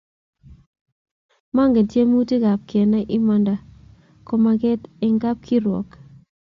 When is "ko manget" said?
4.25-4.81